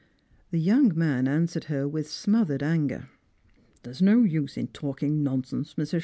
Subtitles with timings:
[0.49, 3.09] The young man answered her with smothered anger.
[3.83, 5.93] "There's no use in talking nonsense, Mi s.